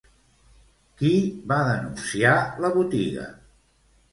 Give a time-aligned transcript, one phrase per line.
[1.01, 1.11] Qui
[1.51, 2.33] va denunciar
[2.65, 3.29] la botiga?